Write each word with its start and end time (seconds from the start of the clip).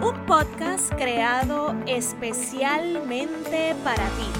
Un 0.00 0.14
podcast 0.24 0.88
creado 0.94 1.74
especialmente 1.84 3.74
para 3.82 4.04
ti, 4.10 4.30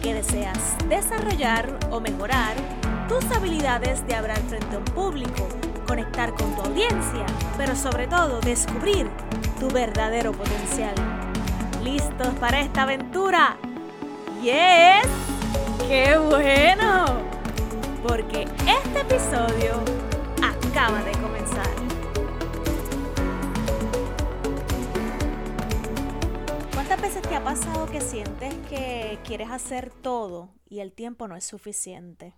que 0.00 0.14
deseas 0.14 0.76
desarrollar 0.88 1.76
o 1.90 1.98
mejorar 1.98 2.54
tus 3.08 3.24
habilidades 3.32 4.06
de 4.06 4.14
hablar 4.14 4.38
frente 4.42 4.76
a 4.76 4.78
un 4.78 4.84
público, 4.84 5.48
conectar 5.88 6.32
con 6.34 6.54
tu 6.54 6.62
audiencia, 6.62 7.26
pero 7.58 7.74
sobre 7.74 8.06
todo 8.06 8.40
descubrir 8.42 9.08
tu 9.58 9.68
verdadero 9.70 10.30
potencial. 10.30 10.94
¿Listos 11.82 12.28
para 12.38 12.60
esta 12.60 12.82
aventura? 12.82 13.56
¡Yes! 14.40 15.04
¡Qué 15.88 16.16
bueno! 16.16 17.06
Porque 18.06 18.46
este 18.68 19.00
episodio 19.00 19.82
acaba 20.40 21.02
de 21.02 21.10
comenzar. 21.10 21.33
¿Cuántas 26.86 27.14
veces 27.14 27.22
te 27.22 27.34
ha 27.34 27.42
pasado 27.42 27.86
que 27.86 28.02
sientes 28.02 28.54
que 28.68 29.18
quieres 29.24 29.50
hacer 29.50 29.90
todo 29.90 30.50
y 30.68 30.80
el 30.80 30.92
tiempo 30.92 31.26
no 31.26 31.34
es 31.34 31.44
suficiente? 31.44 32.34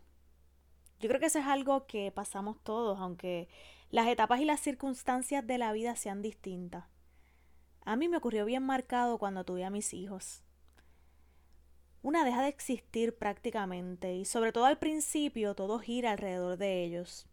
Yo 1.00 1.08
creo 1.08 1.18
que 1.18 1.26
eso 1.26 1.40
es 1.40 1.46
algo 1.46 1.88
que 1.88 2.12
pasamos 2.12 2.62
todos, 2.62 3.00
aunque 3.00 3.48
las 3.90 4.06
etapas 4.06 4.40
y 4.40 4.44
las 4.44 4.60
circunstancias 4.60 5.44
de 5.44 5.58
la 5.58 5.72
vida 5.72 5.96
sean 5.96 6.22
distintas. 6.22 6.84
A 7.84 7.96
mí 7.96 8.08
me 8.08 8.18
ocurrió 8.18 8.44
bien 8.44 8.62
marcado 8.62 9.18
cuando 9.18 9.42
tuve 9.42 9.64
a 9.64 9.70
mis 9.70 9.92
hijos 9.92 10.44
una 12.02 12.24
deja 12.24 12.42
de 12.42 12.48
existir 12.48 13.18
prácticamente 13.18 14.14
y 14.14 14.24
sobre 14.24 14.52
todo 14.52 14.66
al 14.66 14.78
principio 14.78 15.56
todo 15.56 15.80
gira 15.80 16.12
alrededor 16.12 16.56
de 16.56 16.84
ellos. 16.84 17.26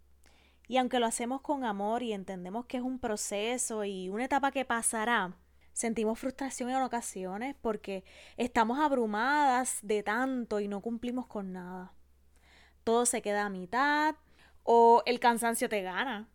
Y 0.68 0.78
aunque 0.78 1.00
lo 1.00 1.06
hacemos 1.06 1.42
con 1.42 1.64
amor 1.64 2.02
y 2.02 2.12
entendemos 2.12 2.66
que 2.66 2.78
es 2.78 2.84
un 2.84 2.98
proceso 2.98 3.86
y 3.86 4.10
una 4.10 4.26
etapa 4.26 4.50
que 4.50 4.66
pasará, 4.66 5.38
sentimos 5.74 6.20
frustración 6.20 6.70
en 6.70 6.82
ocasiones 6.82 7.56
porque 7.62 8.04
estamos 8.38 8.80
abrumadas 8.80 9.80
de 9.82 10.04
tanto 10.04 10.60
y 10.60 10.68
no 10.68 10.82
cumplimos 10.82 11.28
con 11.28 11.52
nada. 11.52 11.94
Todo 12.84 13.06
se 13.06 13.22
queda 13.22 13.46
a 13.46 13.50
mitad 13.50 14.16
o 14.64 15.04
el 15.06 15.20
cansancio 15.20 15.70
te 15.70 15.82
gana. 15.82 16.30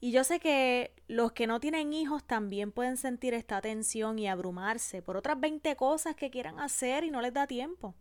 Y 0.00 0.10
yo 0.10 0.22
sé 0.22 0.38
que 0.38 0.94
los 1.08 1.32
que 1.32 1.46
no 1.46 1.60
tienen 1.60 1.94
hijos 1.94 2.24
también 2.24 2.72
pueden 2.72 2.98
sentir 2.98 3.32
esta 3.32 3.62
tensión 3.62 4.18
y 4.18 4.28
abrumarse 4.28 5.00
por 5.00 5.16
otras 5.16 5.40
20 5.40 5.76
cosas 5.76 6.14
que 6.14 6.30
quieran 6.30 6.60
hacer 6.60 7.04
y 7.04 7.10
no 7.10 7.22
les 7.22 7.32
da 7.32 7.46
tiempo. 7.46 7.94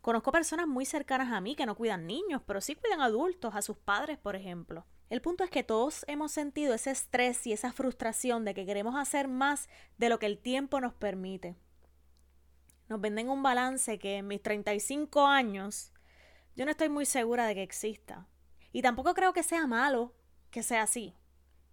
Conozco 0.00 0.32
personas 0.32 0.66
muy 0.66 0.86
cercanas 0.86 1.30
a 1.32 1.40
mí 1.42 1.54
que 1.56 1.66
no 1.66 1.74
cuidan 1.74 2.06
niños, 2.06 2.40
pero 2.46 2.62
sí 2.62 2.74
cuidan 2.74 3.02
adultos, 3.02 3.54
a 3.54 3.60
sus 3.60 3.76
padres, 3.76 4.16
por 4.16 4.36
ejemplo. 4.36 4.86
El 5.10 5.20
punto 5.20 5.42
es 5.42 5.50
que 5.50 5.64
todos 5.64 6.04
hemos 6.06 6.30
sentido 6.30 6.72
ese 6.72 6.92
estrés 6.92 7.44
y 7.44 7.52
esa 7.52 7.72
frustración 7.72 8.44
de 8.44 8.54
que 8.54 8.64
queremos 8.64 8.94
hacer 8.94 9.26
más 9.26 9.68
de 9.98 10.08
lo 10.08 10.20
que 10.20 10.26
el 10.26 10.38
tiempo 10.38 10.80
nos 10.80 10.94
permite. 10.94 11.56
Nos 12.88 13.00
venden 13.00 13.28
un 13.28 13.42
balance 13.42 13.98
que 13.98 14.18
en 14.18 14.28
mis 14.28 14.40
35 14.40 15.26
años 15.26 15.92
yo 16.54 16.64
no 16.64 16.70
estoy 16.70 16.88
muy 16.88 17.06
segura 17.06 17.46
de 17.46 17.56
que 17.56 17.62
exista. 17.64 18.28
Y 18.72 18.82
tampoco 18.82 19.12
creo 19.14 19.32
que 19.32 19.42
sea 19.42 19.66
malo 19.66 20.14
que 20.52 20.62
sea 20.62 20.82
así. 20.82 21.16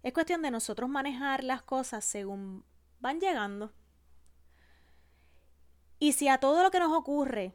Es 0.02 0.12
cuestión 0.12 0.42
de 0.42 0.50
nosotros 0.50 0.90
manejar 0.90 1.44
las 1.44 1.62
cosas 1.62 2.04
según 2.04 2.64
van 2.98 3.20
llegando. 3.20 3.72
Y 6.00 6.12
si 6.12 6.26
a 6.26 6.38
todo 6.38 6.64
lo 6.64 6.72
que 6.72 6.80
nos 6.80 6.92
ocurre 6.92 7.54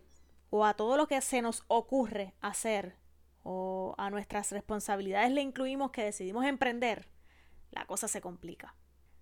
o 0.50 0.66
a 0.66 0.75
todo 0.75 0.95
lo 0.95 1.08
que 1.08 1.20
se 1.20 1.42
nos 1.42 1.64
ocurre 1.68 2.36
hacer 2.40 3.03
o 3.44 3.94
a 3.97 4.09
nuestras 4.09 4.51
responsabilidades 4.51 5.31
le 5.31 5.41
incluimos 5.41 5.91
que 5.91 6.03
decidimos 6.03 6.45
emprender, 6.45 7.09
la 7.72 7.85
cosa 7.85 8.07
se 8.07 8.22
complica. 8.22 8.75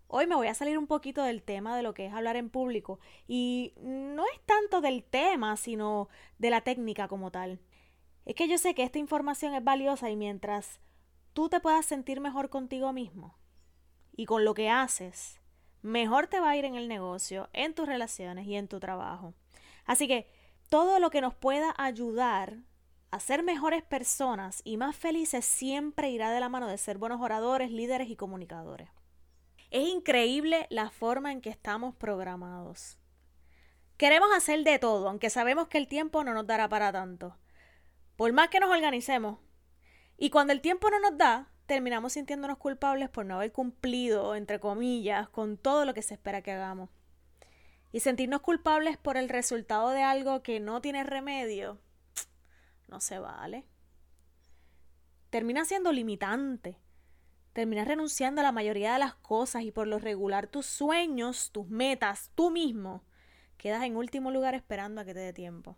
Hoy 0.07 0.27
me 0.27 0.35
voy 0.35 0.47
a 0.47 0.53
salir 0.53 0.77
un 0.77 0.87
poquito 0.87 1.23
del 1.23 1.41
tema 1.41 1.75
de 1.75 1.83
lo 1.83 1.93
que 1.93 2.05
es 2.05 2.13
hablar 2.13 2.35
en 2.35 2.49
público 2.49 2.99
y 3.27 3.73
no 3.77 4.25
es 4.25 4.45
tanto 4.45 4.81
del 4.81 5.03
tema, 5.03 5.55
sino 5.55 6.09
de 6.37 6.49
la 6.49 6.61
técnica 6.61 7.07
como 7.07 7.31
tal. 7.31 7.61
Es 8.25 8.35
que 8.35 8.47
yo 8.47 8.57
sé 8.57 8.75
que 8.75 8.83
esta 8.83 8.99
información 8.99 9.53
es 9.53 9.63
valiosa 9.63 10.09
y 10.09 10.17
mientras 10.17 10.79
tú 11.33 11.49
te 11.49 11.59
puedas 11.59 11.85
sentir 11.85 12.19
mejor 12.19 12.49
contigo 12.49 12.91
mismo 12.93 13.37
y 14.11 14.25
con 14.25 14.43
lo 14.43 14.53
que 14.53 14.69
haces, 14.69 15.39
mejor 15.81 16.27
te 16.27 16.39
va 16.39 16.49
a 16.49 16.57
ir 16.57 16.65
en 16.65 16.75
el 16.75 16.87
negocio, 16.87 17.49
en 17.53 17.73
tus 17.73 17.87
relaciones 17.87 18.45
y 18.47 18.55
en 18.55 18.67
tu 18.67 18.79
trabajo. 18.79 19.33
Así 19.85 20.07
que 20.07 20.29
todo 20.69 20.99
lo 20.99 21.09
que 21.09 21.21
nos 21.21 21.33
pueda 21.33 21.73
ayudar 21.77 22.57
a 23.11 23.19
ser 23.19 23.43
mejores 23.43 23.83
personas 23.83 24.61
y 24.63 24.77
más 24.77 24.95
felices 24.95 25.43
siempre 25.43 26.09
irá 26.09 26.31
de 26.31 26.39
la 26.39 26.47
mano 26.47 26.67
de 26.67 26.77
ser 26.77 26.97
buenos 26.97 27.21
oradores, 27.21 27.69
líderes 27.69 28.09
y 28.09 28.15
comunicadores. 28.15 28.89
Es 29.69 29.87
increíble 29.87 30.65
la 30.69 30.89
forma 30.89 31.31
en 31.31 31.41
que 31.41 31.49
estamos 31.49 31.93
programados. 31.95 32.97
Queremos 33.97 34.29
hacer 34.35 34.63
de 34.63 34.79
todo, 34.79 35.09
aunque 35.09 35.29
sabemos 35.29 35.67
que 35.67 35.77
el 35.77 35.87
tiempo 35.87 36.23
no 36.23 36.33
nos 36.33 36.47
dará 36.47 36.69
para 36.69 36.91
tanto. 36.91 37.37
Por 38.15 38.31
más 38.31 38.47
que 38.47 38.59
nos 38.59 38.69
organicemos, 38.69 39.39
y 40.17 40.29
cuando 40.29 40.53
el 40.53 40.61
tiempo 40.61 40.89
no 40.89 40.99
nos 40.99 41.17
da, 41.17 41.51
terminamos 41.65 42.13
sintiéndonos 42.13 42.57
culpables 42.57 43.09
por 43.09 43.25
no 43.25 43.35
haber 43.35 43.51
cumplido, 43.51 44.35
entre 44.35 44.59
comillas, 44.59 45.27
con 45.29 45.57
todo 45.57 45.83
lo 45.85 45.93
que 45.93 46.01
se 46.01 46.13
espera 46.13 46.41
que 46.41 46.51
hagamos. 46.51 46.89
Y 47.91 47.99
sentirnos 47.99 48.41
culpables 48.41 48.97
por 48.97 49.17
el 49.17 49.27
resultado 49.27 49.89
de 49.89 50.01
algo 50.01 50.43
que 50.43 50.59
no 50.59 50.81
tiene 50.81 51.03
remedio, 51.03 51.79
no 52.91 52.99
se 52.99 53.17
vale. 53.17 53.65
Termina 55.29 55.65
siendo 55.65 55.91
limitante. 55.91 56.77
Terminas 57.53 57.87
renunciando 57.87 58.41
a 58.41 58.43
la 58.43 58.51
mayoría 58.51 58.93
de 58.93 58.99
las 58.99 59.15
cosas 59.15 59.63
y 59.63 59.71
por 59.71 59.87
lo 59.87 59.97
regular 59.97 60.47
tus 60.47 60.65
sueños, 60.65 61.51
tus 61.51 61.67
metas, 61.67 62.31
tú 62.35 62.51
mismo, 62.51 63.03
quedas 63.57 63.83
en 63.83 63.97
último 63.97 64.31
lugar 64.31 64.55
esperando 64.55 65.01
a 65.01 65.05
que 65.05 65.13
te 65.13 65.19
dé 65.19 65.33
tiempo. 65.33 65.77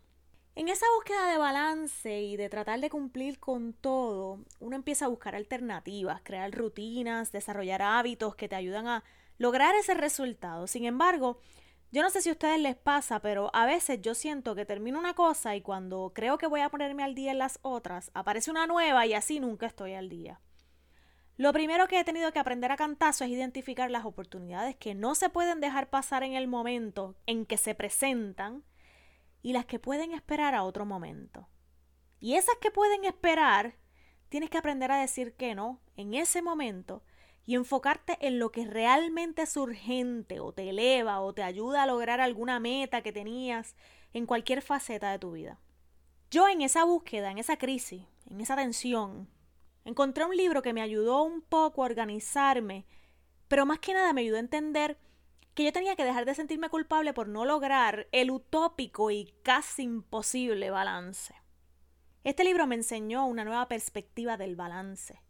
En 0.56 0.69
esa 0.69 0.85
búsqueda 0.96 1.31
de 1.31 1.38
balance 1.38 2.22
y 2.22 2.38
de 2.38 2.47
tratar 2.47 2.79
de 2.79 2.91
cumplir 2.91 3.40
con 3.40 3.74
todo, 3.74 4.40
uno 4.59 4.75
empieza 4.75 5.06
a 5.06 5.07
buscar 5.07 5.34
alternativas, 5.35 6.22
crear 6.24 6.51
rutinas, 6.51 7.31
desarrollar 7.31 7.81
hábitos 7.81 8.35
que 8.35 8.47
te 8.47 8.56
ayudan 8.56 8.88
a 8.88 9.03
lograr 9.40 9.74
ese 9.74 9.95
resultado. 9.95 10.68
Sin 10.68 10.85
embargo, 10.85 11.40
yo 11.94 12.02
no 12.02 12.09
sé 12.09 12.24
si 12.24 12.30
a 12.30 12.31
ustedes 12.31 12.59
les 12.59 12.76
pasa, 12.76 13.20
pero 13.20 13.52
a 13.54 13.68
veces 13.68 14.02
yo 14.02 14.16
siento 14.16 14.56
que 14.56 14.66
termino 14.66 14.98
una 14.98 15.14
cosa 15.14 15.56
y 15.56 15.62
cuando 15.62 16.12
creo 16.16 16.40
que 16.40 16.48
voy 16.48 16.62
a 16.62 16.70
ponerme 16.70 17.04
al 17.04 17.14
día 17.14 17.30
en 17.30 17.38
las 17.38 17.59
otras, 17.62 18.09
aparece 18.16 18.50
una 18.50 18.66
nueva 18.66 19.06
y 19.06 19.14
así 19.14 19.40
nunca 19.40 19.68
estoy 19.68 19.94
al 19.94 20.09
día. 20.09 20.42
Lo 21.38 21.54
primero 21.54 21.88
que 21.88 22.00
he 22.00 22.04
tenido 22.04 22.34
que 22.34 22.40
aprender 22.40 22.72
a 22.72 22.78
cantazo 22.78 23.26
es 23.26 23.30
identificar 23.30 23.92
las 23.92 24.06
oportunidades 24.06 24.76
que 24.76 24.96
no 24.96 25.14
se 25.14 25.30
pueden 25.30 25.59
dejar 25.59 25.92
pasar 25.92 26.24
en 26.24 26.34
el 26.34 26.48
momento 26.48 27.16
en 27.28 27.46
que 27.46 27.58
se 27.58 27.76
presentan 27.76 28.64
y 29.44 29.54
las 29.54 29.66
que 29.66 29.78
pueden 29.78 30.14
esperar 30.14 30.56
a 30.56 30.64
otro 30.64 30.88
momento. 30.88 31.48
Y 32.20 32.38
esas 32.38 32.56
que 32.60 32.72
pueden 32.72 33.06
esperar, 33.06 33.75
tienes 34.30 34.50
que 34.50 34.58
aprender 34.58 34.92
a 34.92 35.00
decir 35.00 35.36
que 35.36 35.54
no 35.54 35.80
en 35.96 36.16
ese 36.16 36.42
momento 36.42 37.04
y 37.46 37.56
enfocarte 37.56 38.18
en 38.22 38.40
lo 38.40 38.52
que 38.52 38.66
realmente 38.66 39.42
es 39.42 39.58
urgente 39.58 40.40
o 40.40 40.54
te 40.54 40.70
eleva 40.70 41.20
o 41.22 41.34
te 41.34 41.44
ayuda 41.44 41.84
a 41.84 41.88
lograr 41.88 42.22
alguna 42.22 42.59
meta 42.59 43.02
que 43.02 43.12
tenías 43.12 43.76
en 44.14 44.26
cualquier 44.26 44.62
faceta 44.62 45.12
de 45.12 45.20
tu 45.20 45.34
vida. 45.34 45.59
Yo 46.31 46.48
en 46.48 46.62
esa 46.62 46.84
búsqueda, 46.84 47.31
en 47.31 47.38
esa 47.38 47.58
crisis, 47.58 48.04
en 48.30 48.42
esa 48.42 48.56
tensión, 48.56 49.30
encontré 49.86 50.26
un 50.26 50.36
libro 50.36 50.62
que 50.62 50.74
me 50.74 50.81
ayudó 50.81 51.24
un 51.24 51.42
poco 51.42 51.84
a 51.84 51.86
organizarme, 51.86 52.86
pero 53.48 53.66
más 53.66 53.80
que 53.80 53.94
nada 53.94 54.14
me 54.14 54.22
ayudó 54.22 54.38
a 54.38 54.42
entender 54.42 54.98
que 55.54 55.64
yo 55.64 55.72
tenía 55.72 55.96
que 55.96 56.06
dejar 56.06 56.25
de 56.25 56.36
sentirme 56.36 56.69
culpable 56.69 57.13
por 57.13 57.28
no 57.28 57.46
lograr 57.46 58.07
el 58.12 58.31
utópico 58.31 59.12
y 59.12 59.34
casi 59.44 59.84
imposible 59.84 60.72
balance. 60.72 61.36
Este 62.24 62.44
libro 62.44 62.66
me 62.68 62.75
enseñó 62.75 63.25
una 63.25 63.44
nueva 63.44 63.68
perspectiva 63.68 64.38
del 64.38 64.56
balance. 64.56 65.22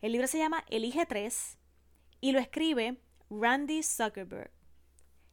El 0.00 0.12
libro 0.12 0.26
se 0.26 0.38
llama 0.38 0.64
Elige 0.68 1.04
3 1.04 1.58
y 2.22 2.32
lo 2.32 2.38
escribe 2.38 2.96
Randy 3.28 3.82
Zuckerberg. 3.82 4.50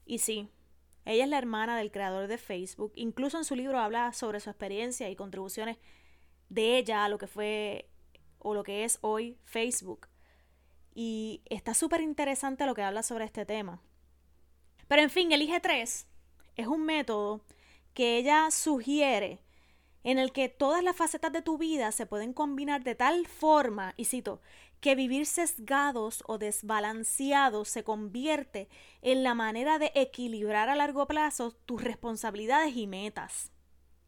Y 0.05 0.19
sí, 0.19 0.49
ella 1.05 1.23
es 1.23 1.29
la 1.29 1.37
hermana 1.37 1.77
del 1.77 1.91
creador 1.91 2.27
de 2.27 2.37
Facebook. 2.37 2.91
Incluso 2.95 3.37
en 3.37 3.45
su 3.45 3.55
libro 3.55 3.79
habla 3.79 4.11
sobre 4.11 4.41
su 4.41 4.49
experiencia 4.49 5.09
y 5.09 5.15
contribuciones 5.15 5.77
de 6.49 6.77
ella 6.77 7.05
a 7.05 7.09
lo 7.09 7.17
que 7.17 7.27
fue 7.27 7.89
o 8.39 8.53
lo 8.53 8.63
que 8.63 8.83
es 8.83 8.99
hoy 9.01 9.37
Facebook. 9.45 10.09
Y 10.93 11.43
está 11.45 11.73
súper 11.73 12.01
interesante 12.01 12.65
lo 12.65 12.75
que 12.75 12.81
habla 12.83 13.03
sobre 13.03 13.23
este 13.23 13.45
tema. 13.45 13.81
Pero 14.89 15.01
en 15.01 15.09
fin, 15.09 15.31
Elige 15.31 15.61
3 15.61 16.07
es 16.57 16.67
un 16.67 16.83
método 16.83 17.41
que 17.93 18.17
ella 18.17 18.51
sugiere 18.51 19.39
en 20.07 20.19
el 20.19 20.31
que 20.31 20.47
todas 20.47 20.81
las 20.85 20.95
facetas 20.95 21.33
de 21.33 21.41
tu 21.41 21.57
vida 21.57 21.91
se 21.91 22.05
pueden 22.05 22.31
combinar 22.31 22.81
de 22.81 22.95
tal 22.95 23.27
forma, 23.27 23.93
y 23.97 24.05
cito, 24.05 24.41
que 24.79 24.95
vivir 24.95 25.25
sesgados 25.25 26.23
o 26.27 26.37
desbalanceados 26.37 27.67
se 27.67 27.83
convierte 27.83 28.69
en 29.01 29.21
la 29.21 29.33
manera 29.33 29.79
de 29.79 29.91
equilibrar 29.95 30.69
a 30.69 30.77
largo 30.77 31.07
plazo 31.07 31.51
tus 31.65 31.83
responsabilidades 31.83 32.77
y 32.77 32.87
metas. 32.87 33.51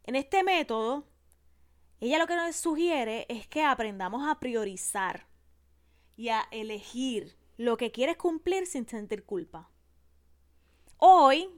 En 0.05 0.15
este 0.15 0.41
método, 0.41 1.05
ella 1.99 2.17
lo 2.17 2.27
que 2.27 2.37
nos 2.37 2.55
sugiere 2.55 3.25
es 3.27 3.45
que 3.47 3.65
aprendamos 3.65 4.25
a 4.25 4.39
priorizar 4.39 5.27
y 6.15 6.29
a 6.29 6.47
elegir 6.51 7.35
lo 7.57 7.75
que 7.75 7.91
quieres 7.91 8.15
cumplir 8.15 8.67
sin 8.67 8.87
sentir 8.87 9.25
culpa. 9.25 9.69
Hoy 10.95 11.49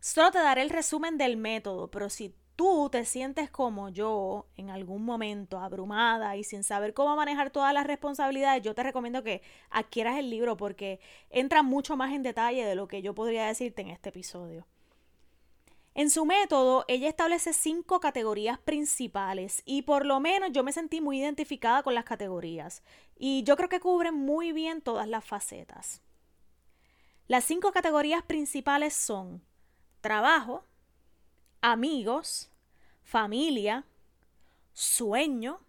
solo 0.00 0.30
te 0.30 0.38
daré 0.38 0.62
el 0.62 0.70
resumen 0.70 1.18
del 1.18 1.36
método, 1.36 1.90
pero 1.90 2.08
si 2.08 2.34
tú 2.56 2.88
te 2.90 3.04
sientes 3.04 3.50
como 3.50 3.88
yo 3.88 4.46
en 4.56 4.70
algún 4.70 5.04
momento 5.04 5.58
abrumada 5.58 6.36
y 6.36 6.44
sin 6.44 6.62
saber 6.64 6.94
cómo 6.94 7.16
manejar 7.16 7.50
todas 7.50 7.74
las 7.74 7.86
responsabilidades, 7.86 8.62
yo 8.62 8.74
te 8.74 8.82
recomiendo 8.82 9.22
que 9.22 9.42
adquieras 9.70 10.18
el 10.18 10.30
libro 10.30 10.56
porque 10.56 11.00
entra 11.30 11.62
mucho 11.62 11.96
más 11.96 12.12
en 12.12 12.22
detalle 12.22 12.64
de 12.64 12.74
lo 12.74 12.88
que 12.88 13.02
yo 13.02 13.14
podría 13.14 13.46
decirte 13.46 13.82
en 13.82 13.90
este 13.90 14.10
episodio. 14.10 14.66
En 15.96 16.10
su 16.10 16.24
método, 16.24 16.84
ella 16.88 17.08
establece 17.08 17.52
cinco 17.52 18.00
categorías 18.00 18.58
principales 18.58 19.62
y 19.64 19.82
por 19.82 20.04
lo 20.04 20.18
menos 20.18 20.50
yo 20.50 20.64
me 20.64 20.72
sentí 20.72 21.00
muy 21.00 21.20
identificada 21.20 21.84
con 21.84 21.94
las 21.94 22.04
categorías 22.04 22.82
y 23.16 23.44
yo 23.44 23.56
creo 23.56 23.68
que 23.68 23.78
cubren 23.78 24.14
muy 24.14 24.52
bien 24.52 24.80
todas 24.80 25.06
las 25.06 25.24
facetas. 25.24 26.02
Las 27.28 27.44
cinco 27.44 27.70
categorías 27.70 28.24
principales 28.24 28.92
son 28.92 29.42
trabajo, 30.00 30.64
amigos, 31.64 32.50
familia, 33.04 33.86
sueño 34.74 35.60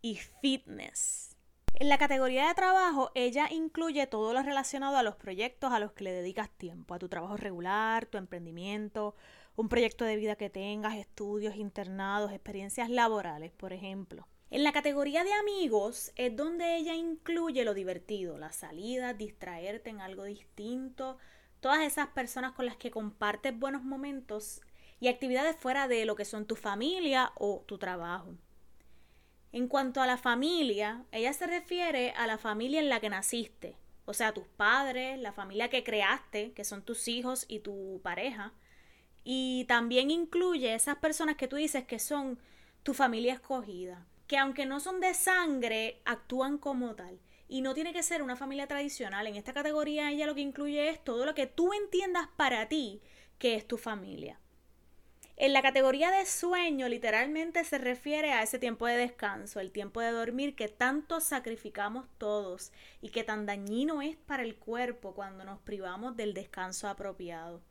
y 0.00 0.16
fitness. 0.40 1.36
En 1.74 1.90
la 1.90 1.98
categoría 1.98 2.48
de 2.48 2.54
trabajo, 2.54 3.10
ella 3.14 3.48
incluye 3.50 4.06
todo 4.06 4.32
lo 4.32 4.42
relacionado 4.42 4.96
a 4.96 5.02
los 5.02 5.16
proyectos 5.16 5.70
a 5.70 5.80
los 5.80 5.92
que 5.92 6.04
le 6.04 6.12
dedicas 6.12 6.48
tiempo, 6.48 6.94
a 6.94 6.98
tu 6.98 7.10
trabajo 7.10 7.36
regular, 7.36 8.06
tu 8.06 8.16
emprendimiento, 8.16 9.16
un 9.54 9.68
proyecto 9.68 10.06
de 10.06 10.16
vida 10.16 10.36
que 10.36 10.48
tengas, 10.48 10.96
estudios, 10.96 11.56
internados, 11.56 12.32
experiencias 12.32 12.88
laborales, 12.88 13.52
por 13.52 13.74
ejemplo. 13.74 14.26
En 14.48 14.64
la 14.64 14.72
categoría 14.72 15.24
de 15.24 15.34
amigos 15.34 16.10
es 16.16 16.34
donde 16.34 16.76
ella 16.76 16.94
incluye 16.94 17.66
lo 17.66 17.74
divertido, 17.74 18.38
la 18.38 18.50
salida, 18.50 19.12
distraerte 19.12 19.90
en 19.90 20.00
algo 20.00 20.24
distinto, 20.24 21.18
todas 21.60 21.82
esas 21.82 22.06
personas 22.06 22.52
con 22.52 22.64
las 22.64 22.76
que 22.78 22.90
compartes 22.90 23.58
buenos 23.58 23.84
momentos 23.84 24.62
y 25.00 25.08
actividades 25.08 25.56
fuera 25.56 25.88
de 25.88 26.04
lo 26.04 26.16
que 26.16 26.24
son 26.24 26.46
tu 26.46 26.56
familia 26.56 27.32
o 27.36 27.64
tu 27.66 27.78
trabajo. 27.78 28.34
En 29.52 29.68
cuanto 29.68 30.00
a 30.02 30.06
la 30.06 30.16
familia, 30.16 31.04
ella 31.12 31.32
se 31.32 31.46
refiere 31.46 32.10
a 32.12 32.26
la 32.26 32.38
familia 32.38 32.80
en 32.80 32.88
la 32.88 33.00
que 33.00 33.08
naciste, 33.08 33.76
o 34.04 34.12
sea, 34.12 34.34
tus 34.34 34.46
padres, 34.46 35.18
la 35.18 35.32
familia 35.32 35.70
que 35.70 35.84
creaste, 35.84 36.52
que 36.52 36.64
son 36.64 36.82
tus 36.82 37.08
hijos 37.08 37.44
y 37.48 37.60
tu 37.60 38.00
pareja, 38.02 38.52
y 39.24 39.64
también 39.64 40.10
incluye 40.10 40.74
esas 40.74 40.96
personas 40.96 41.36
que 41.36 41.48
tú 41.48 41.56
dices 41.56 41.84
que 41.84 41.98
son 41.98 42.38
tu 42.82 42.92
familia 42.92 43.32
escogida, 43.32 44.06
que 44.26 44.36
aunque 44.36 44.66
no 44.66 44.80
son 44.80 45.00
de 45.00 45.14
sangre, 45.14 46.02
actúan 46.04 46.58
como 46.58 46.94
tal. 46.94 47.18
Y 47.48 47.62
no 47.62 47.74
tiene 47.74 47.92
que 47.92 48.02
ser 48.02 48.22
una 48.22 48.36
familia 48.36 48.66
tradicional. 48.66 49.26
En 49.26 49.36
esta 49.36 49.52
categoría 49.52 50.10
ella 50.10 50.26
lo 50.26 50.34
que 50.34 50.40
incluye 50.40 50.88
es 50.88 51.02
todo 51.02 51.24
lo 51.24 51.34
que 51.34 51.46
tú 51.46 51.72
entiendas 51.72 52.28
para 52.36 52.68
ti 52.68 53.00
que 53.38 53.54
es 53.54 53.66
tu 53.66 53.76
familia. 53.76 54.40
En 55.36 55.52
la 55.52 55.62
categoría 55.62 56.12
de 56.12 56.26
sueño 56.26 56.88
literalmente 56.88 57.64
se 57.64 57.78
refiere 57.78 58.30
a 58.30 58.44
ese 58.44 58.60
tiempo 58.60 58.86
de 58.86 58.96
descanso, 58.96 59.58
el 59.58 59.72
tiempo 59.72 60.00
de 60.00 60.12
dormir 60.12 60.54
que 60.54 60.68
tanto 60.68 61.20
sacrificamos 61.20 62.06
todos 62.18 62.70
y 63.00 63.08
que 63.08 63.24
tan 63.24 63.44
dañino 63.44 64.00
es 64.00 64.16
para 64.16 64.44
el 64.44 64.54
cuerpo 64.54 65.12
cuando 65.12 65.42
nos 65.44 65.58
privamos 65.58 66.16
del 66.16 66.34
descanso 66.34 66.88
apropiado. 66.88 67.62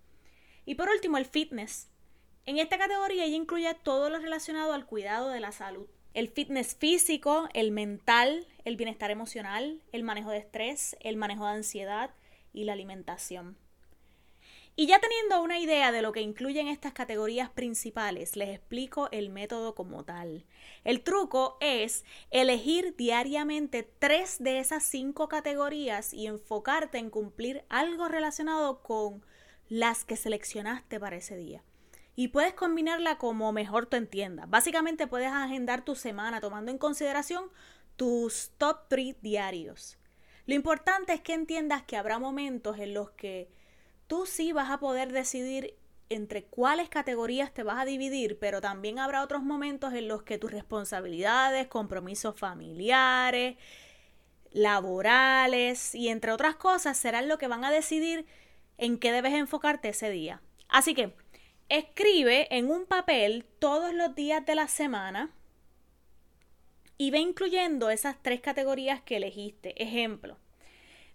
Y 0.66 0.76
por 0.76 0.90
último, 0.90 1.18
el 1.18 1.26
fitness. 1.26 1.90
En 2.46 2.58
esta 2.58 2.78
categoría 2.78 3.24
ella 3.24 3.38
incluye 3.38 3.74
todo 3.76 4.10
lo 4.10 4.20
relacionado 4.20 4.74
al 4.74 4.86
cuidado 4.86 5.30
de 5.30 5.40
la 5.40 5.54
salud. 5.54 5.88
El 6.14 6.28
fitness 6.28 6.76
físico, 6.76 7.48
el 7.54 7.72
mental, 7.72 8.46
el 8.66 8.76
bienestar 8.76 9.10
emocional, 9.10 9.82
el 9.94 10.04
manejo 10.04 10.32
de 10.32 10.40
estrés, 10.40 10.98
el 11.00 11.16
manejo 11.16 11.46
de 11.46 11.54
ansiedad 11.54 12.12
y 12.52 12.66
la 12.66 12.74
alimentación. 12.74 13.58
Y 14.76 14.88
ya 14.88 15.00
teniendo 15.00 15.44
una 15.44 15.60
idea 15.60 15.92
de 15.92 16.02
lo 16.02 16.12
que 16.12 16.22
incluyen 16.22 16.68
estas 16.68 16.94
categorías 16.94 17.52
principales, 17.52 18.36
les 18.36 18.50
explico 18.50 19.08
el 19.12 19.30
método 19.30 19.76
como 19.76 20.04
tal. 20.04 20.46
El 20.84 21.04
truco 21.04 21.58
es 21.60 22.04
elegir 22.32 22.96
diariamente 22.96 23.84
tres 23.84 24.42
de 24.42 24.58
esas 24.58 24.84
cinco 24.84 25.28
categorías 25.28 26.12
y 26.12 26.26
enfocarte 26.26 26.98
en 26.98 27.12
cumplir 27.12 27.64
algo 27.70 28.08
relacionado 28.08 28.82
con 28.82 29.24
las 29.70 30.06
que 30.06 30.16
seleccionaste 30.16 31.00
para 31.00 31.18
ese 31.18 31.38
día. 31.38 31.64
Y 32.16 32.30
puedes 32.30 32.56
combinarla 32.56 33.20
como 33.20 33.52
mejor 33.52 33.86
te 33.86 33.98
entiendas. 33.98 34.50
Básicamente 34.50 35.06
puedes 35.06 35.32
agendar 35.32 35.86
tu 35.86 35.94
semana 35.94 36.42
tomando 36.42 36.72
en 36.72 36.80
consideración 36.80 37.46
tus 37.96 38.52
top 38.58 38.88
3 38.88 39.22
diarios. 39.22 40.00
Lo 40.48 40.56
importante 40.56 41.14
es 41.14 41.22
que 41.22 41.34
entiendas 41.34 41.84
que 41.84 41.96
habrá 41.96 42.18
momentos 42.18 42.80
en 42.80 42.96
los 42.96 43.12
que 43.12 43.50
tú 44.14 44.28
sí 44.28 44.54
vas 44.54 44.70
a 44.70 44.78
poder 44.78 45.12
decidir 45.12 45.74
entre 46.08 46.44
cuáles 46.44 46.88
categorías 46.88 47.52
te 47.52 47.64
vas 47.64 47.80
a 47.80 47.86
dividir, 47.86 48.38
pero 48.38 48.62
también 48.62 49.00
habrá 49.00 49.24
otros 49.24 49.42
momentos 49.42 49.92
en 49.96 50.08
los 50.08 50.22
que 50.22 50.38
tus 50.38 50.52
responsabilidades, 50.52 51.66
compromisos 51.66 52.38
familiares, 52.40 53.58
laborales 54.52 55.96
y 55.96 56.10
entre 56.10 56.32
otras 56.32 56.58
cosas 56.58 56.96
serán 56.96 57.28
lo 57.28 57.40
que 57.40 57.48
van 57.48 57.66
a 57.66 57.72
decidir 57.72 58.28
en 58.78 59.00
qué 59.00 59.12
debes 59.12 59.34
enfocarte 59.34 59.90
ese 59.90 60.12
día. 60.12 60.44
Así 60.68 60.94
que 60.94 61.16
escribe 61.70 62.56
en 62.56 62.70
un 62.70 62.86
papel 62.86 63.48
todos 63.58 63.96
los 63.96 64.14
días 64.14 64.46
de 64.46 64.54
la 64.54 64.68
semana 64.68 65.32
y 67.00 67.10
ve 67.10 67.18
incluyendo 67.18 67.90
esas 67.90 68.22
tres 68.22 68.42
categorías 68.42 69.02
que 69.02 69.18
elegiste. 69.18 69.82
Ejemplo, 69.82 70.38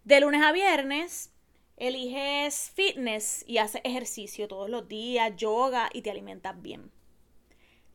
de 0.02 0.18
lunes 0.18 0.42
a 0.42 0.50
viernes 0.50 1.30
eliges 1.78 2.70
fitness 2.74 3.44
y 3.46 3.58
haces 3.58 3.80
ejercicio 3.84 4.48
todos 4.48 4.68
los 4.68 4.88
días, 4.88 5.36
yoga 5.36 5.88
y 5.92 6.02
te 6.02 6.10
alimentas 6.10 6.60
bien. 6.60 6.90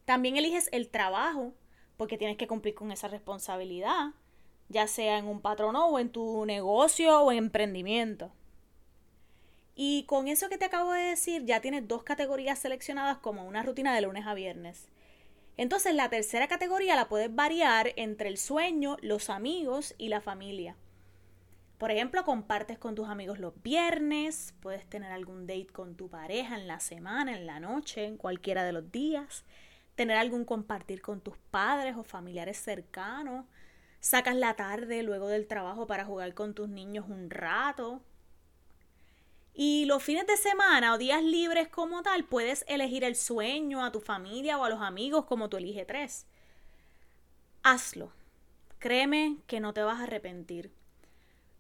También 0.05 0.37
eliges 0.37 0.69
el 0.71 0.89
trabajo 0.89 1.53
porque 1.97 2.17
tienes 2.17 2.37
que 2.37 2.47
cumplir 2.47 2.75
con 2.75 2.91
esa 2.91 3.07
responsabilidad, 3.07 4.11
ya 4.69 4.87
sea 4.87 5.17
en 5.17 5.27
un 5.27 5.41
patrono 5.41 5.87
o 5.87 5.99
en 5.99 6.09
tu 6.09 6.45
negocio 6.45 7.21
o 7.21 7.31
emprendimiento. 7.31 8.31
Y 9.75 10.03
con 10.03 10.27
eso 10.27 10.49
que 10.49 10.57
te 10.57 10.65
acabo 10.65 10.93
de 10.93 11.01
decir, 11.01 11.45
ya 11.45 11.61
tienes 11.61 11.87
dos 11.87 12.03
categorías 12.03 12.59
seleccionadas 12.59 13.17
como 13.17 13.47
una 13.47 13.63
rutina 13.63 13.93
de 13.93 14.01
lunes 14.01 14.27
a 14.27 14.33
viernes. 14.33 14.87
Entonces 15.57 15.93
la 15.93 16.09
tercera 16.09 16.47
categoría 16.47 16.95
la 16.95 17.09
puedes 17.09 17.33
variar 17.33 17.93
entre 17.95 18.29
el 18.29 18.37
sueño, 18.37 18.97
los 19.01 19.29
amigos 19.29 19.93
y 19.97 20.09
la 20.09 20.21
familia. 20.21 20.75
Por 21.83 21.91
ejemplo, 21.91 22.23
compartes 22.23 22.79
con 22.79 22.95
tus 22.95 23.09
amigos 23.09 23.39
los 23.39 23.61
viernes, 23.61 24.53
puedes 24.61 24.89
tener 24.89 25.11
algún 25.11 25.45
date 25.45 25.67
con 25.67 25.95
tu 25.95 26.07
pareja 26.09 26.55
en 26.55 26.65
la 26.65 26.79
semana, 26.79 27.35
en 27.35 27.45
la 27.45 27.59
noche, 27.59 28.05
en 28.05 28.15
cualquiera 28.15 28.63
de 28.63 28.71
los 28.71 28.89
días, 28.89 29.43
tener 29.95 30.15
algún 30.15 30.45
compartir 30.45 31.01
con 31.01 31.19
tus 31.19 31.35
padres 31.51 31.97
o 31.97 32.05
familiares 32.05 32.55
cercanos, 32.55 33.45
sacas 33.99 34.37
la 34.37 34.53
tarde 34.53 35.03
luego 35.03 35.27
del 35.27 35.45
trabajo 35.45 35.85
para 35.85 36.05
jugar 36.05 36.33
con 36.33 36.53
tus 36.53 36.69
niños 36.69 37.09
un 37.09 37.29
rato, 37.29 38.01
y 39.53 39.83
los 39.83 40.01
fines 40.01 40.25
de 40.25 40.37
semana 40.37 40.93
o 40.93 40.97
días 40.97 41.21
libres 41.21 41.67
como 41.67 42.01
tal, 42.01 42.23
puedes 42.23 42.63
elegir 42.69 43.03
el 43.03 43.17
sueño 43.17 43.83
a 43.83 43.91
tu 43.91 43.99
familia 43.99 44.57
o 44.57 44.63
a 44.63 44.69
los 44.69 44.79
amigos 44.79 45.25
como 45.25 45.49
tú 45.49 45.57
elige 45.57 45.83
tres. 45.83 46.27
Hazlo. 47.61 48.13
Créeme 48.79 49.35
que 49.47 49.59
no 49.59 49.73
te 49.73 49.83
vas 49.83 49.99
a 49.99 50.03
arrepentir. 50.03 50.71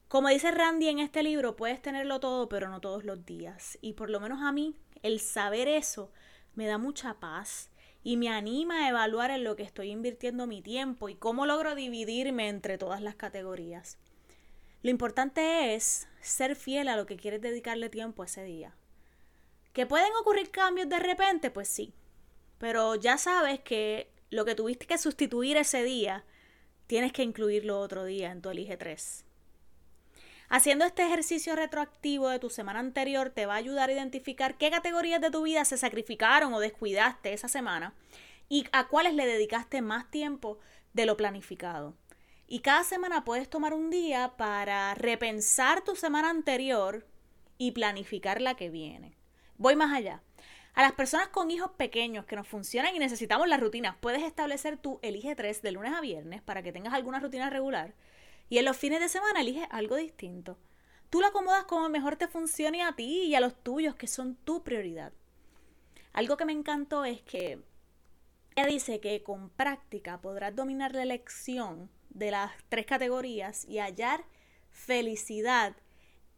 Como 0.07 0.29
dice 0.29 0.51
Randy 0.51 0.89
en 0.89 0.99
este 0.99 1.23
libro, 1.23 1.55
puedes 1.55 1.81
tenerlo 1.81 2.19
todo, 2.19 2.47
pero 2.49 2.69
no 2.69 2.81
todos 2.81 3.03
los 3.03 3.25
días. 3.25 3.77
Y 3.81 3.93
por 3.93 4.09
lo 4.09 4.19
menos 4.19 4.41
a 4.41 4.51
mí, 4.51 4.75
el 5.01 5.19
saber 5.19 5.67
eso 5.67 6.11
me 6.55 6.67
da 6.67 6.77
mucha 6.77 7.15
paz 7.19 7.69
y 8.03 8.17
me 8.17 8.29
anima 8.29 8.85
a 8.85 8.89
evaluar 8.89 9.31
en 9.31 9.43
lo 9.43 9.55
que 9.55 9.63
estoy 9.63 9.89
invirtiendo 9.89 10.45
mi 10.45 10.61
tiempo 10.61 11.09
y 11.09 11.15
cómo 11.15 11.45
logro 11.45 11.73
dividirme 11.73 12.49
entre 12.49 12.77
todas 12.77 13.01
las 13.01 13.15
categorías. 13.15 13.97
Lo 14.81 14.89
importante 14.89 15.75
es 15.75 16.07
ser 16.19 16.55
fiel 16.55 16.89
a 16.89 16.97
lo 16.97 17.05
que 17.05 17.15
quieres 17.15 17.41
dedicarle 17.41 17.89
tiempo 17.89 18.23
ese 18.23 18.43
día. 18.43 18.75
¿Que 19.71 19.85
pueden 19.85 20.11
ocurrir 20.19 20.51
cambios 20.51 20.89
de 20.89 20.99
repente? 20.99 21.49
Pues 21.49 21.69
sí. 21.69 21.93
Pero 22.57 22.95
ya 22.95 23.17
sabes 23.17 23.61
que 23.61 24.11
lo 24.29 24.45
que 24.45 24.55
tuviste 24.55 24.85
que 24.85 24.97
sustituir 24.97 25.57
ese 25.57 25.83
día, 25.83 26.25
tienes 26.87 27.13
que 27.13 27.23
incluirlo 27.23 27.79
otro 27.79 28.03
día 28.03 28.31
en 28.31 28.41
tu 28.41 28.49
Elige 28.49 28.77
3. 28.77 29.25
Haciendo 30.49 30.85
este 30.85 31.05
ejercicio 31.05 31.55
retroactivo 31.55 32.29
de 32.29 32.39
tu 32.39 32.49
semana 32.49 32.79
anterior 32.79 33.29
te 33.29 33.45
va 33.45 33.53
a 33.53 33.57
ayudar 33.57 33.89
a 33.89 33.93
identificar 33.93 34.57
qué 34.57 34.69
categorías 34.69 35.21
de 35.21 35.31
tu 35.31 35.43
vida 35.43 35.65
se 35.65 35.77
sacrificaron 35.77 36.53
o 36.53 36.59
descuidaste 36.59 37.33
esa 37.33 37.47
semana 37.47 37.93
y 38.49 38.65
a 38.71 38.87
cuáles 38.87 39.13
le 39.13 39.25
dedicaste 39.25 39.81
más 39.81 40.11
tiempo 40.11 40.59
de 40.93 41.05
lo 41.05 41.17
planificado. 41.17 41.95
Y 42.47 42.59
cada 42.59 42.83
semana 42.83 43.23
puedes 43.23 43.49
tomar 43.49 43.73
un 43.73 43.89
día 43.89 44.33
para 44.37 44.93
repensar 44.95 45.83
tu 45.83 45.95
semana 45.95 46.29
anterior 46.29 47.07
y 47.57 47.71
planificar 47.71 48.41
la 48.41 48.55
que 48.55 48.69
viene. 48.69 49.15
Voy 49.57 49.75
más 49.75 49.91
allá. 49.91 50.21
A 50.75 50.81
las 50.81 50.91
personas 50.91 51.29
con 51.29 51.51
hijos 51.51 51.71
pequeños 51.77 52.25
que 52.25 52.35
nos 52.35 52.47
funcionan 52.47 52.95
y 52.95 52.99
necesitamos 52.99 53.47
las 53.47 53.59
rutinas, 53.59 53.95
puedes 53.99 54.23
establecer 54.23 54.77
tu 54.77 54.99
elige 55.01 55.35
3 55.35 55.61
de 55.61 55.71
lunes 55.71 55.93
a 55.93 56.01
viernes 56.01 56.41
para 56.41 56.63
que 56.63 56.71
tengas 56.71 56.93
alguna 56.93 57.19
rutina 57.19 57.49
regular 57.49 57.93
y 58.49 58.57
en 58.57 58.65
los 58.65 58.77
fines 58.77 58.99
de 58.99 59.09
semana 59.09 59.41
elige 59.41 59.67
algo 59.69 59.95
distinto. 59.95 60.57
tú 61.09 61.21
lo 61.21 61.27
acomodas 61.27 61.65
como 61.65 61.89
mejor 61.89 62.15
te 62.15 62.27
funcione 62.27 62.81
a 62.81 62.95
ti 62.95 63.25
y 63.25 63.35
a 63.35 63.39
los 63.39 63.55
tuyos, 63.63 63.95
que 63.95 64.07
son 64.07 64.35
tu 64.35 64.63
prioridad. 64.63 65.13
Algo 66.11 66.37
que 66.37 66.45
me 66.45 66.53
encantó 66.53 67.05
es 67.05 67.21
que 67.21 67.59
ella 68.55 68.67
dice 68.67 68.99
que 68.99 69.23
con 69.23 69.49
práctica 69.49 70.21
podrás 70.21 70.55
dominar 70.55 70.93
la 70.93 71.03
elección 71.03 71.89
de 72.09 72.31
las 72.31 72.51
tres 72.69 72.85
categorías 72.85 73.65
y 73.65 73.79
hallar 73.79 74.23
felicidad 74.71 75.75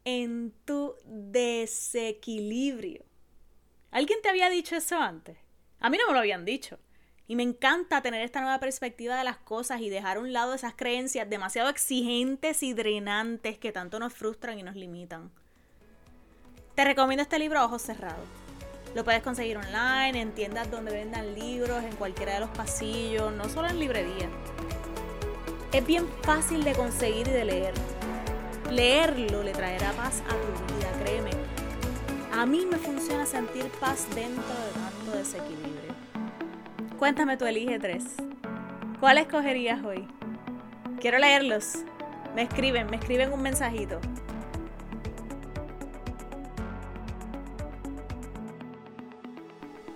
en 0.06 0.54
tu 0.66 0.96
desequilibrio. 1.06 3.04
¿Alguien 3.92 4.22
te 4.22 4.30
había 4.30 4.50
dicho 4.50 4.76
eso 4.76 4.98
antes? 4.98 5.38
A 5.80 5.90
mí 5.90 5.98
no 5.98 6.08
me 6.08 6.14
lo 6.14 6.20
habían 6.20 6.46
dicho. 6.46 6.80
Y 7.28 7.36
me 7.36 7.44
encanta 7.44 8.02
tener 8.02 8.22
esta 8.22 8.42
nueva 8.42 8.60
perspectiva 8.60 9.18
de 9.18 9.24
las 9.24 9.38
cosas 9.38 9.82
y 9.82 9.90
dejar 9.90 10.18
a 10.18 10.20
un 10.20 10.32
lado 10.32 10.54
esas 10.54 10.76
creencias 10.76 11.30
demasiado 11.30 11.70
exigentes 11.70 12.62
y 12.62 12.74
drenantes 12.74 13.58
que 13.58 13.72
tanto 13.72 13.98
nos 14.00 14.14
frustran 14.14 14.60
y 14.60 14.64
nos 14.64 14.76
limitan. 14.76 15.32
Te 16.76 16.84
recomiendo 16.84 17.24
este 17.24 17.40
libro 17.40 17.60
a 17.60 17.66
ojos 17.66 17.82
cerrados. 17.82 18.26
Lo 18.94 19.04
puedes 19.04 19.24
conseguir 19.24 19.58
online, 19.58 20.22
en 20.22 20.32
tiendas 20.34 20.70
donde 20.70 20.94
vendan 20.94 21.34
libros, 21.34 21.84
en 21.84 21.96
cualquiera 21.96 22.36
de 22.36 22.42
los 22.42 22.50
pasillos, 22.50 23.34
no 23.34 23.50
solo 23.50 23.68
en 23.70 23.80
librerías. 23.80 24.30
Es 25.74 25.86
bien 25.86 26.08
fácil 26.22 26.64
de 26.64 26.74
conseguir 26.74 27.28
y 27.28 27.32
de 27.32 27.44
leer. 27.44 27.74
Leerlo 28.72 29.44
le 29.44 29.52
traerá 29.52 29.92
paz 29.94 30.22
a 30.28 30.30
tu 30.30 30.76
vida, 30.76 30.92
créeme. 31.04 31.32
A 32.32 32.46
mí 32.46 32.66
me 32.66 32.78
funciona 32.78 33.26
sentir 33.26 33.66
paz 33.80 34.08
dentro 34.16 34.44
de 34.44 34.72
tanto 34.74 35.12
desequilibrio. 35.18 35.85
Cuéntame 36.98 37.36
tu 37.36 37.46
elige 37.46 37.78
tres. 37.78 38.06
¿Cuál 39.02 39.18
escogerías 39.18 39.84
hoy? 39.84 40.08
Quiero 41.02 41.20
leerlos. 41.20 41.80
Me 42.34 42.44
escriben, 42.44 42.90
me 42.90 42.96
escriben 42.96 43.34
un 43.34 43.42
mensajito. 43.42 44.00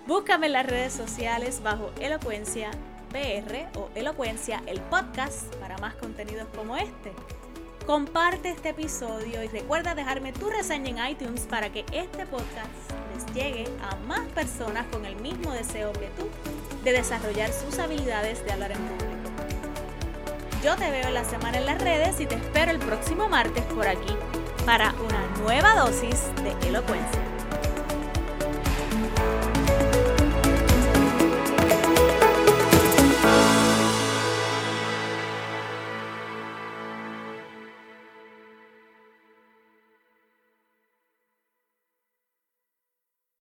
Búscame 0.06 0.48
en 0.48 0.52
las 0.52 0.66
redes 0.66 0.92
sociales 0.92 1.62
bajo 1.62 1.90
Elocuencia 2.00 2.70
PR 3.10 3.78
o 3.78 3.88
Elocuencia 3.94 4.62
el 4.66 4.80
podcast 4.82 5.54
para 5.56 5.78
más 5.78 5.94
contenidos 5.94 6.48
como 6.54 6.76
este. 6.76 7.12
Comparte 7.86 8.50
este 8.50 8.70
episodio 8.70 9.42
y 9.42 9.48
recuerda 9.48 9.94
dejarme 9.94 10.34
tu 10.34 10.50
reseña 10.50 11.08
en 11.08 11.12
iTunes 11.12 11.46
para 11.46 11.72
que 11.72 11.86
este 11.92 12.26
podcast 12.26 12.99
les 13.20 13.34
llegue 13.34 13.64
a 13.82 13.96
más 14.06 14.20
personas 14.34 14.86
con 14.90 15.04
el 15.04 15.16
mismo 15.16 15.52
deseo 15.52 15.92
que 15.92 16.08
tú 16.18 16.28
de 16.84 16.92
desarrollar 16.92 17.50
sus 17.52 17.78
habilidades 17.78 18.44
de 18.44 18.52
hablar 18.52 18.72
en 18.72 18.78
público. 18.78 19.30
Yo 20.62 20.76
te 20.76 20.90
veo 20.90 21.10
la 21.10 21.24
semana 21.24 21.58
en 21.58 21.66
las 21.66 21.80
redes 21.80 22.20
y 22.20 22.26
te 22.26 22.34
espero 22.34 22.70
el 22.70 22.78
próximo 22.78 23.28
martes 23.28 23.64
por 23.64 23.88
aquí 23.88 24.14
para 24.66 24.94
una 24.94 25.26
nueva 25.42 25.74
dosis 25.74 26.30
de 26.42 26.68
elocuencia. 26.68 27.39